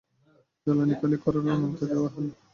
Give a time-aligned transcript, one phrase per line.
[0.67, 2.29] জ্বালানি খালি করার অনুমতি দেওয়া হলো।